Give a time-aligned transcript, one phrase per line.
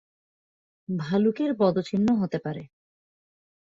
[0.89, 2.63] ভালুকের পদচিহ্ন হতে পারে।